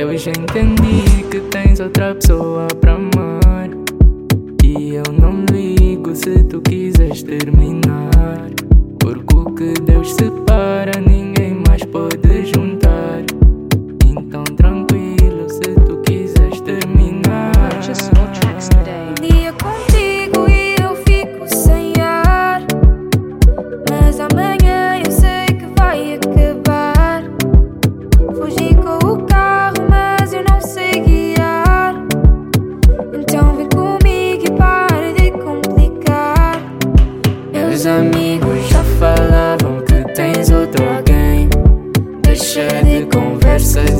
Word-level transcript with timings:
Eu 0.00 0.16
já 0.16 0.30
entendi 0.30 1.24
que 1.30 1.40
tens 1.50 1.78
outra 1.78 2.14
pessoa 2.14 2.66
pra 2.80 2.94
amar. 2.94 3.68
E 4.64 4.94
eu 4.94 5.12
não 5.12 5.44
ligo 5.52 6.16
se 6.16 6.42
tu 6.44 6.62
quiseres 6.62 7.22
terminar. 7.22 7.79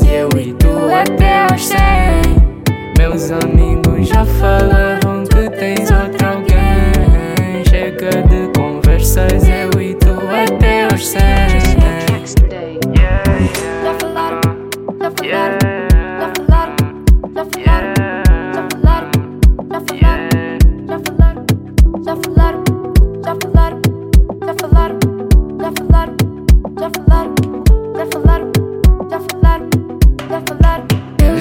eu 0.07 0.29
e 0.39 0.53
tu 0.53 0.69
até 0.93 1.43
aos 1.43 1.65
100. 1.65 1.77
Meus 2.97 3.31
amigos 3.31 4.07
já 4.07 4.25
falaram. 4.25 5.10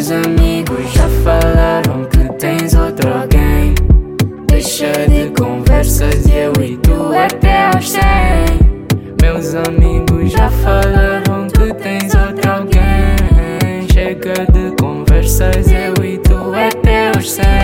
Meus 0.01 0.13
amigos 0.13 0.93
já 0.95 1.07
falaram 1.23 2.07
que 2.07 2.33
tens 2.39 2.73
outro 2.73 3.07
alguém. 3.13 3.75
Deixa 4.49 4.91
de 5.07 5.31
conversas, 5.39 6.25
eu 6.27 6.55
e 6.65 6.79
tu 6.79 7.13
até 7.15 7.67
aos 7.67 7.91
cem. 7.91 8.01
Meus 9.21 9.55
amigos 9.55 10.33
já 10.33 10.49
falaram 10.49 11.47
que 11.49 11.75
tens 11.75 12.15
outro 12.15 12.51
alguém. 12.51 13.87
Chega 13.93 14.47
de 14.51 14.75
conversas, 14.81 15.71
eu 15.71 16.03
e 16.03 16.17
tu 16.17 16.51
até 16.55 17.09
aos 17.09 17.33
cem. 17.33 17.60